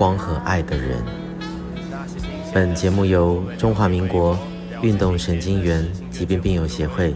[0.00, 1.04] 光和爱的人。
[2.54, 4.34] 本节目由中华民国
[4.80, 7.12] 运动神经元疾病病友协会，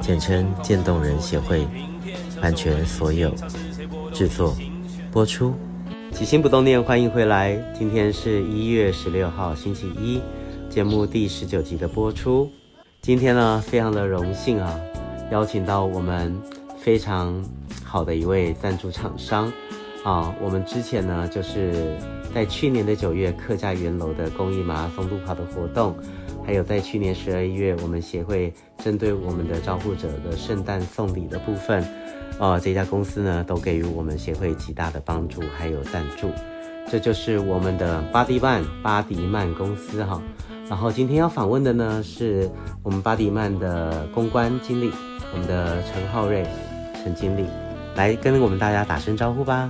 [0.00, 1.68] 简称渐冻人协会，
[2.40, 3.30] 版权所有，
[4.14, 4.56] 制作
[5.12, 5.52] 播出。
[6.10, 7.54] 起心不冻念，欢迎回来。
[7.78, 10.18] 今天是一月十六号，星期一，
[10.70, 12.50] 节目第十九集的播出。
[13.02, 14.74] 今天呢，非常的荣幸啊，
[15.30, 16.34] 邀请到我们
[16.78, 17.44] 非常
[17.84, 19.52] 好的一位赞助厂商。
[20.06, 21.98] 啊，我们之前呢，就是
[22.32, 25.96] 在去年的九月客家园楼的公益马拉松路跑的活动，
[26.46, 31.84] 还有在去年十二月我们协会针对我们的照顾者的圣诞送礼的部分，
[32.38, 36.30] 呃，这家公司呢都给予我们协会极大的帮助还有赞助，
[36.88, 40.22] 这就是我们的巴迪曼巴迪曼公司哈。
[40.68, 42.48] 然后今天要访问的呢是
[42.84, 44.92] 我们巴迪曼的公关经理，
[45.32, 46.46] 我们的陈浩瑞
[47.02, 47.44] 陈经理，
[47.96, 49.68] 来跟我们大家打声招呼吧。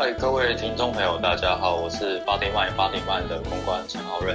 [0.00, 4.34] 嗨，各位听众朋友，大家好，我是八点半八点半的公关陈浩瑞。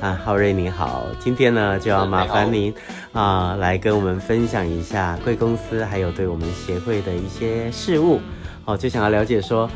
[0.00, 2.74] 啊，浩瑞你好，今天呢就要麻烦您
[3.12, 8.20] 啊来跟我们分享一下贵公司还有对我们协会的一些事务。
[8.64, 9.70] 哦，就想要了解说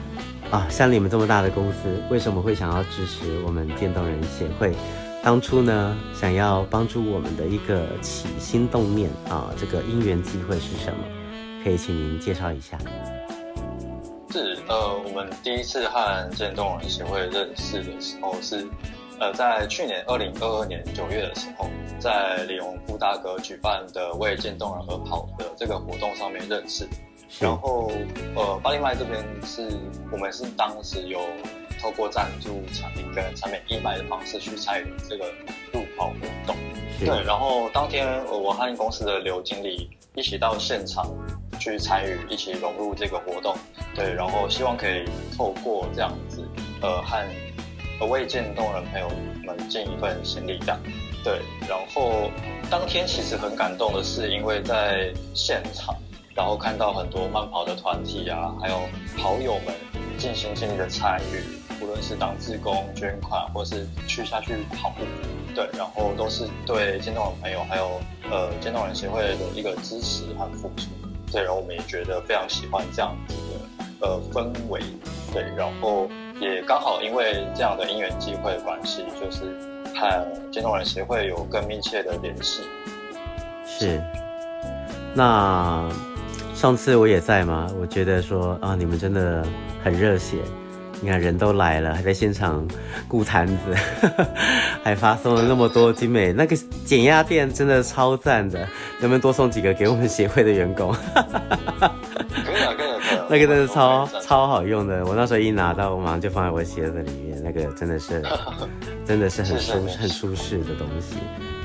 [0.51, 4.75] 啊，像你们这么大的公司，为什么会想要支持我们电动人协会？
[5.23, 10.99] 当初呢，想要帮助我们的一个起心动念啊，这个因缘机会是什么？
[11.63, 12.77] 可以请您介绍一下。
[14.35, 18.67] 是呃，我们第一次和渐冻人协会认识的时候是，
[19.21, 26.85] 呃，在去年二零二二年九月的时候，在李荣富大哥举办的为渐冻人而跑的这个活动上面认识。
[27.39, 27.93] 然后
[28.35, 29.69] 呃，巴迪麦这边是
[30.11, 31.21] 我们是当时有
[31.81, 35.27] 透过赞助产品跟产品义卖的方式去参与这个
[35.73, 36.15] 路跑活
[36.45, 36.57] 动。
[36.99, 41.09] 对，然后当天我和公司的刘经理一起到现场。
[41.59, 43.57] 去参与，一起融入这个活动，
[43.95, 45.05] 对，然后希望可以
[45.37, 46.47] 透过这样子，
[46.83, 49.09] 呃，和为渐冻人朋友
[49.45, 50.79] 们尽一份心力的，
[51.23, 52.31] 对，然后
[52.71, 55.95] 当天其实很感动的是，因为在现场，
[56.35, 58.81] 然后看到很多慢跑的团体啊，还有
[59.17, 59.75] 跑友们
[60.19, 65.05] 尽心尽力的参与，无论是当志工、捐款，或是去下去跑步，
[65.55, 70.89] 对，然后都是对渐冻人朋友还有呃渐冻人协会的一个支持和付出。
[71.35, 73.35] 对，然后我们也觉得非常喜欢这样子
[74.01, 74.81] 的呃氛围，
[75.33, 76.09] 对，然后
[76.41, 79.43] 也刚好因为这样的因缘机会的关系，就是
[79.97, 82.63] 和渐冻人协会有更密切的联系。
[83.67, 84.01] 是，
[85.13, 85.89] 那
[86.55, 89.45] 上次我也在嘛，我觉得说啊，你们真的
[89.83, 90.37] 很热血。
[91.01, 92.67] 你看人都来了，还在现场
[93.07, 93.55] 顾摊子，
[94.83, 98.59] 还发送了那么多精美那个减压垫，真的超赞的。
[99.01, 100.95] 能不能多送几个给我们协会的员工？
[103.29, 107.43] 那个真的超超好用的，我那时候一拿到，我马上就放在我鞋子里面。
[107.43, 108.23] 那个真的是，
[109.05, 111.17] 真的是很舒很舒适的东西。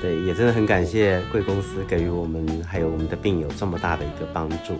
[0.02, 4.78] 对，也真的很感谢贵公司给予我们还有我们的病友这么大的一个帮助。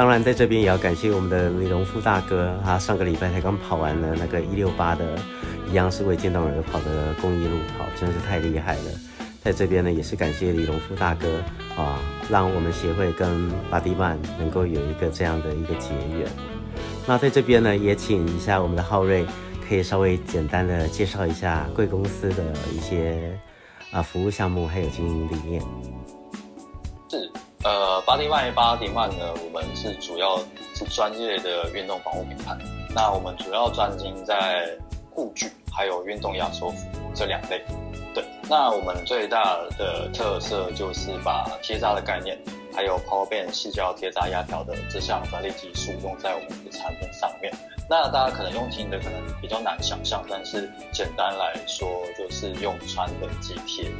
[0.00, 5.04] 当然，在这边也要感谢我们的李荣富大哥，他上个礼拜才刚跑完了那个一六八的，
[5.68, 8.82] 一样是为渐冻人而跑的公益路跑，真是太厉害了。
[9.44, 11.28] 在这边呢，也是感谢李荣富大哥
[11.76, 12.00] 啊，
[12.30, 16.26] 让我们协会跟巴迪曼能够有一个这样的一个结缘。
[17.06, 19.26] 那在这边呢，也请一下我们的浩瑞，
[19.68, 22.42] 可以稍微简单的介绍一下贵公司的
[22.74, 23.38] 一些
[23.92, 25.62] 啊服务项目还有经营理念。
[27.62, 30.38] 呃，巴迪曼巴迪曼呢，我们是主要
[30.74, 32.56] 是专业的运动防护品牌。
[32.94, 34.66] 那我们主要专精在
[35.10, 37.62] 护具还有运动压缩服这两类。
[38.14, 42.38] 对，那我们最大的特色就是把贴扎的概念，
[42.74, 47.52] 还有 Powerband 矽胶贴扎压条的这项专利技术用在我们的产品上面。
[47.90, 51.86] 那大家可能用听的可能比较难想象，但是简单来说
[52.16, 53.90] 就是用穿的肌贴。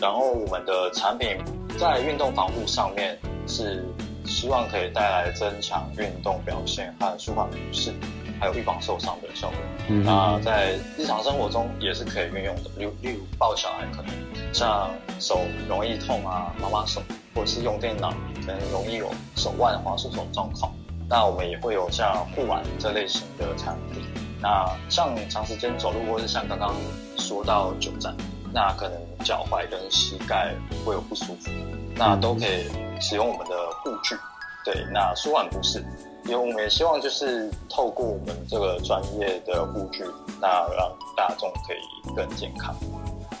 [0.00, 1.38] 然后我们的产品
[1.78, 3.16] 在运动防护上面
[3.46, 3.84] 是
[4.26, 7.94] 希望可以带来增强运动表现和舒缓不适，
[8.40, 9.56] 还有预防受伤的效果。
[9.88, 14.12] 嗯、那在日常生活中也是可以运用的，例如例如抱小孩可能
[14.52, 14.90] 像
[15.20, 17.00] 手容易痛啊，妈妈手，
[17.32, 18.10] 或者是用电脑
[18.44, 20.72] 可能容易有手腕滑鼠这种状况。
[21.08, 24.02] 那我们也会有像护腕这类型的产品。
[24.42, 26.74] 那像长时间走路，或是像刚刚
[27.16, 28.14] 说到久站，
[28.52, 30.54] 那可能脚踝跟膝盖
[30.84, 31.50] 会有不舒服，
[31.94, 34.16] 那都可以使用我们的护具，
[34.64, 35.84] 对，那舒缓不适。
[36.24, 40.04] 因为我们也希望就是透过我们这个专业的护具，
[40.40, 42.74] 那让大众可以更健康。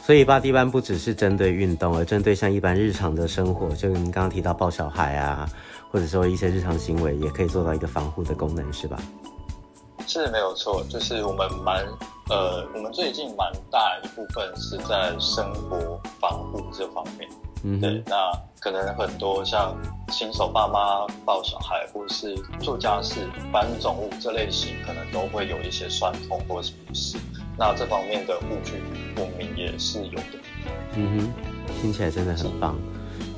[0.02, 5.46] 所以，Body One 不只是针对运动，而针对像一般日常的生活，就您刚刚提到抱小孩啊，
[5.90, 8.98] 或者说一些日常行为，也可以做到一个防护的功能，是吧？
[10.06, 11.84] 是没有错，就是我们蛮
[12.30, 17.28] 呃，我们最近蛮大一部分是在生活防护这方面。
[17.64, 18.30] 嗯，对，那
[18.60, 19.74] 可能很多像
[20.10, 27.16] 新手爸妈抱小孩，或是做家事、搬重物这类型，可能都会有一些酸痛或是不适。
[27.56, 28.74] 那这方面的护具，
[29.16, 30.38] 我们也是有的。
[30.94, 31.32] 嗯哼，
[31.80, 32.76] 听起来真的很棒。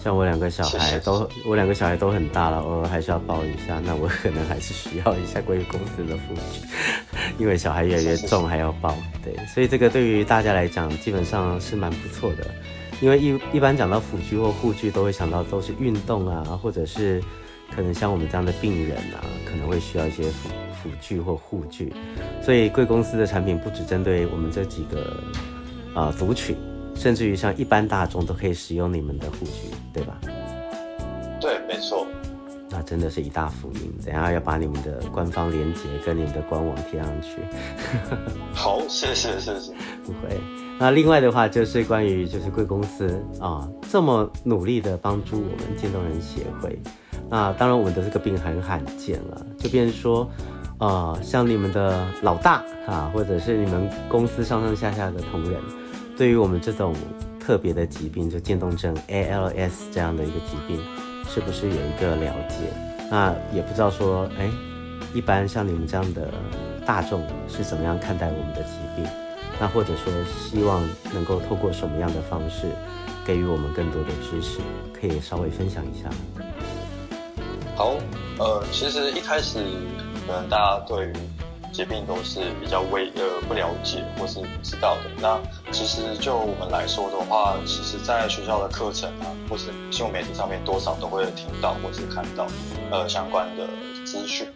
[0.02, 3.80] 像我两个小孩都，谢谢我两个小孩都很大了，偶尔还是要抱一下。
[3.84, 6.66] 那我可能还是需要一下贵公司的护具，
[7.38, 8.94] 因为小孩越来越重，还要抱。
[9.22, 12.46] 对，所以这个对于大家来讲，基本上是蛮不错的。
[13.00, 17.22] 因为一一般讲到辅具或护具，都会想到都是运动啊，或者是
[17.74, 20.48] 可能像我们这样的病人啊，可能会需要一些辅
[20.82, 21.92] 辅具或护具。
[22.42, 25.16] 所以贵公司的产品不只针对我们这几个
[25.94, 26.54] 啊、族群，
[26.94, 30.20] 甚至于像一般大众都可以使用你们的护具，对吧？
[31.40, 32.06] 对，没错。
[32.70, 33.92] 那真的是一大福音。
[34.04, 37.38] 等下要把你们的官方链接跟你们的官网贴上去。
[38.54, 39.72] 好，谢谢，谢谢。
[40.04, 40.40] 不会。
[40.78, 46.78] 那另外的话就是关于就是贵公司啊这么努力的帮助我们渐冻人协会。
[47.28, 50.28] 那当然我们的这个病很罕见了，就变成说，
[50.78, 55.60] 呃，像你们的老大啊，或者是你们公司上上下下的同仁，
[56.16, 56.94] 对于我们这种
[57.38, 60.80] 特别的疾病，就渐冻症 ALS 这样的一个疾病。
[61.32, 62.56] 是不是有一个了解？
[63.08, 64.50] 那也不知道说，哎，
[65.14, 66.28] 一般像你们这样的
[66.84, 69.06] 大众是怎么样看待我们的疾病？
[69.60, 70.82] 那或者说，希望
[71.12, 72.66] 能够透过什么样的方式
[73.24, 74.58] 给予我们更多的支持？
[74.98, 76.08] 可以稍微分享一下。
[77.76, 77.94] 好，
[78.38, 79.58] 呃，其实一开始
[80.26, 81.12] 可能大家对于
[81.72, 85.10] 疾病都是比较微呃不了解或是不知道的。
[85.20, 85.40] 那
[85.72, 92.46] 其实就我们来说的话，其实在学校的课程啊，或是新闻媒体上面，多少都会听到或是看到
[92.90, 93.66] 呃相关的
[94.04, 94.46] 资讯。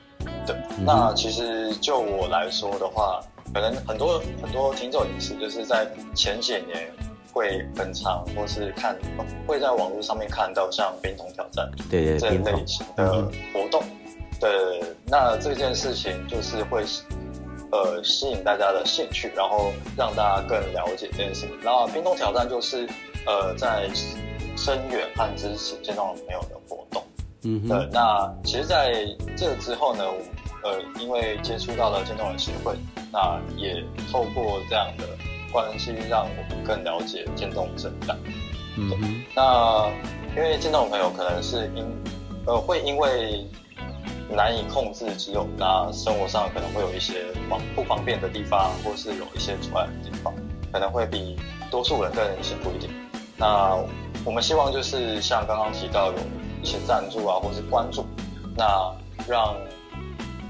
[0.46, 3.20] 对，嗯、那其实就我来说的话，
[3.52, 6.92] 可能很多很多听众也是，就是在前几年
[7.32, 8.96] 会很常或是看
[9.46, 13.82] 会在网络上面看到像冰桶挑战对对这类型的活动。
[13.82, 14.03] 嗯
[14.40, 14.50] 对，
[15.06, 16.84] 那这件事情就是会，
[17.70, 21.58] 呃，吸引大家的兴趣，然后让大家更了解这件事情。
[21.62, 22.86] 然后冰冻挑战就是，
[23.26, 23.88] 呃，在
[24.56, 27.02] 深远和支持渐冻人朋友的活动。
[27.42, 27.88] 嗯哼，对。
[27.90, 32.76] 那其实在这之后呢，我呃，因为接触到了渐冻人协会，
[33.10, 33.82] 那也
[34.12, 35.04] 透过这样的
[35.50, 37.90] 关系，让我们更了解渐冻症。
[38.76, 39.88] 嗯哼，那
[40.36, 41.86] 因为渐冻朋友可能是因，
[42.46, 43.46] 呃，会因为。
[44.34, 50.34] 难以控制肌肉，那生活上可能会有一些方不方便的地方，或是有一些阻碍的地方，
[50.72, 51.38] 可能会比
[51.70, 52.92] 多数人更辛苦一点。
[53.36, 53.76] 那
[54.24, 56.18] 我们希望就是像刚刚提到有
[56.62, 58.04] 一些赞助啊，或是关注，
[58.56, 58.64] 那
[59.28, 59.56] 让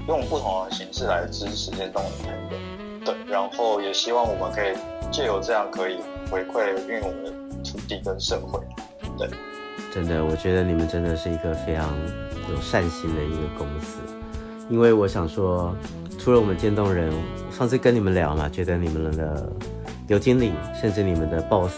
[0.07, 4.75] 用不同的形式来支持渐冻人朋友，对，然后也希望我们可以
[5.11, 5.99] 借由这样可以
[6.29, 7.31] 回馈运用我们的
[7.63, 8.59] 土地跟社会，
[9.17, 9.29] 对。
[9.95, 11.89] 真的，我觉得你们真的是一个非常
[12.51, 14.01] 有善心的一个公司，
[14.69, 15.73] 因为我想说，
[16.19, 17.13] 除了我们渐冻人，
[17.49, 19.49] 上次跟你们聊嘛，觉得你们的
[20.09, 21.73] 刘经理，甚至你们的 boss，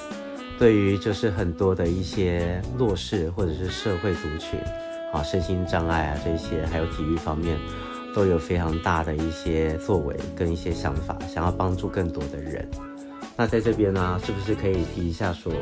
[0.58, 4.60] 对于就是很多的一些弱势或者是社会族群，
[5.14, 7.56] 啊，身心障碍啊这些，还有体育方面，
[8.16, 12.68] 都有非常大的一些作为跟一些想法，想要帮助更多的人。
[13.40, 15.54] 那在这边呢、啊，是不是可以提一下说，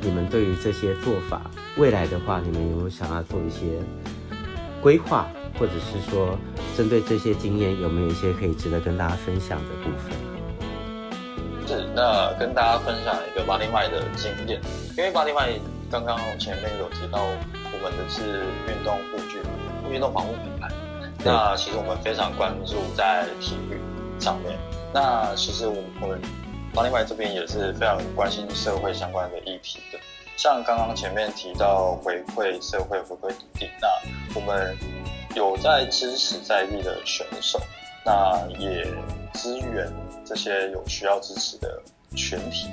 [0.00, 3.80] 你们对于这些做法，未来的话，你们有没有想要做一些
[4.82, 6.36] 规划，或者是说，
[6.76, 10.12] 针对这些经验，有没有一些可以值得跟大家分享的部分？
[11.68, 14.60] 是，那跟大家分享一个 Body Mind 的经验，
[14.98, 19.38] 因为 Body Mind 刚刚前面有提到，我们的是运动护具、
[19.88, 20.68] 运动防护品牌。
[21.24, 23.78] 那其实我们非常关注在体育
[24.20, 24.58] 上面。
[24.92, 26.20] 那其实我我们。
[26.74, 29.98] Body Mind 这边也是非常关心社会相关的议题的，
[30.36, 33.88] 像刚刚前面提到回馈社会、回馈土地，那
[34.34, 34.76] 我们
[35.36, 37.60] 有在支持在地的选手，
[38.04, 38.84] 那也
[39.34, 39.88] 支援
[40.24, 41.80] 这些有需要支持的
[42.16, 42.68] 群体。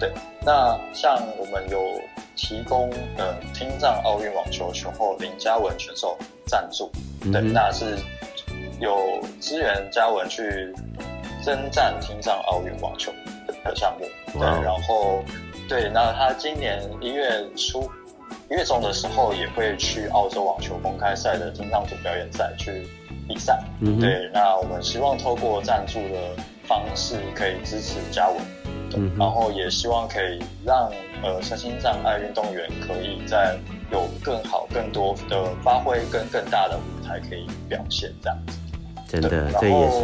[0.00, 2.00] 对，那像我们有
[2.34, 6.16] 提供呃听障奥运网球球后林嘉文选手
[6.46, 6.90] 赞助，
[7.30, 7.98] 对，那是
[8.80, 10.74] 有支援嘉文去。
[11.44, 13.12] 征战听障奥运网球
[13.64, 14.06] 的项目。
[14.32, 15.22] 对，然后
[15.68, 17.90] 对，那他今年一月初、
[18.50, 22.86] 一月中的时候也会去澳洲网球公开赛的听障组表演赛去
[23.28, 23.62] 比赛。
[23.80, 28.38] 嗯，对，那我们希望透过赞助的方式可以支持嘉文，
[28.96, 30.90] 嗯，然后也希望可以让
[31.22, 33.56] 呃身心障碍运动员可以在
[33.90, 38.58] 有更好、更多的发挥跟更大的舞台可以表现这样子。
[39.08, 40.00] 真的，这也是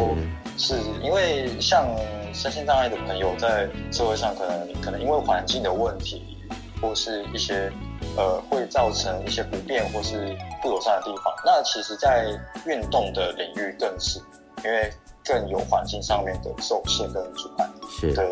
[0.59, 1.87] 是因为像
[2.35, 6.37] 身心障碍的朋友在社会上可能可能因为环境的问题，
[6.83, 7.73] 或是一些
[8.17, 11.33] 呃会造成一些不便或是不友善的地方。
[11.45, 12.27] 那其实，在
[12.67, 14.21] 运动的领域更是
[14.65, 14.93] 因为
[15.25, 17.69] 更有环境上面的受限跟阻碍。
[18.01, 18.29] 是，对。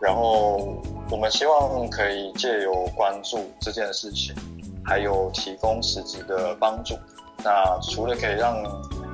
[0.00, 0.56] 然后
[1.10, 4.34] 我们希望可以借由关注这件事情，
[4.84, 6.98] 还有提供实质的帮助。
[7.44, 8.62] 那除了可以让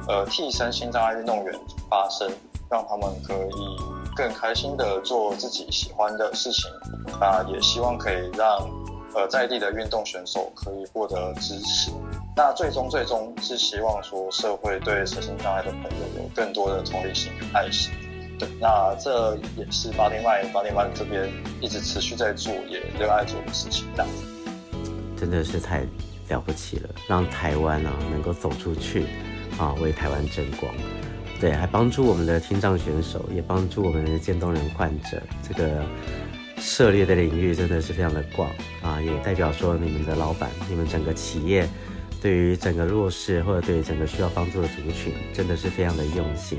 [0.08, 1.52] 呃，替身心障碍运动员
[1.90, 2.30] 发声，
[2.70, 6.70] 让他们可以更开心的做自己喜欢的事情。
[7.20, 8.70] 那也希望可以让
[9.14, 11.90] 呃在地的运动选手可以获得支持。
[12.36, 17.90] 那最终最终是希望说社会对身心障碍的朋友有更多的同理心与爱心。
[18.38, 23.86] 对，那这也是巴丁麦巴丁麦这边一直持续在做也热爱做的事情。
[23.96, 24.25] 这样子，
[25.18, 25.80] 真的是太
[26.28, 29.06] 了不起了，让台湾啊能够走出去。
[29.58, 30.72] 啊，为台湾争光，
[31.40, 35.22] 对，还帮助我们的听障选手，也帮助我们的渐冻人患者。
[35.42, 35.82] 这个
[36.58, 38.50] 涉猎的领域真的是非常的广
[38.82, 41.68] 啊，也代表说你们的老板，你们整个企业
[42.20, 46.58] 对于整个弱势或者对于整个需要帮助的族群，真的是非常的用心，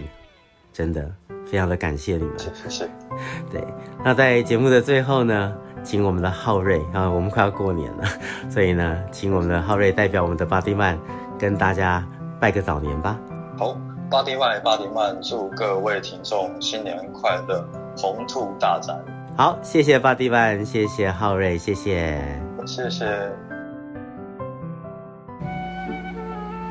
[0.73, 1.11] 真的
[1.45, 2.33] 非常的感谢你们。
[2.39, 2.89] 谢谢。
[3.51, 3.63] 对，
[4.03, 8.07] 那在节目的最后呢，请我们的浩瑞啊，我们快要过年了，
[8.49, 10.99] 所以呢，请我们的浩瑞代表我们的巴蒂曼
[11.37, 12.07] 跟大家。
[12.39, 13.19] 拜个早年吧。
[13.57, 13.75] 好，
[14.09, 17.65] 巴丁曼，巴丁曼，祝各位听众新年快乐，
[17.97, 18.95] 红兔大展。
[19.35, 22.19] 好，谢谢巴丁曼，谢谢浩瑞，谢谢，
[22.65, 23.05] 谢谢。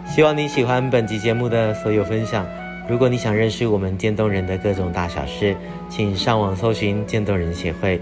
[0.07, 2.47] 希望你喜欢本集节目的所有分享。
[2.89, 5.57] 如果你想认识我们渐冻人的各种大小事，
[5.89, 8.01] 请上网搜寻渐冻人协会，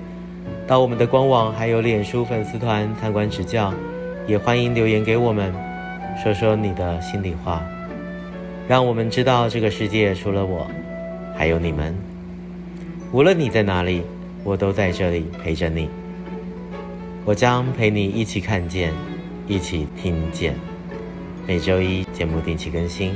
[0.66, 3.73] 到我们的官网还有脸书粉丝团参观指教，
[4.26, 5.52] 也欢迎留言给我们。
[6.23, 7.62] 说说你的心里话，
[8.66, 10.66] 让我们知道这个世界除了我，
[11.37, 11.94] 还有你们。
[13.12, 14.02] 无论你在哪里，
[14.42, 15.88] 我都在这里陪着你。
[17.25, 18.92] 我将陪你一起看见，
[19.47, 20.54] 一起听见。
[21.47, 23.14] 每周一节目定期更新。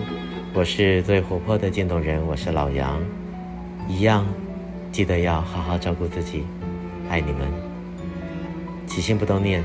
[0.52, 3.00] 我是最活泼的渐冻人，我是老杨。
[3.88, 4.26] 一样，
[4.92, 6.44] 记得要好好照顾自己。
[7.08, 7.48] 爱你们，
[8.86, 9.62] 起心不冻念，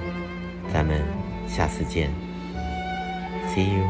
[0.71, 1.01] 咱们
[1.47, 2.09] 下次见。
[3.53, 3.83] See you.